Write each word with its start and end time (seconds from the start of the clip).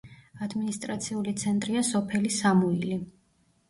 ადმინისტრაციული 0.45 1.35
ცენტრია 1.43 1.87
სოფელი 1.93 2.37
სამუილი. 2.43 3.03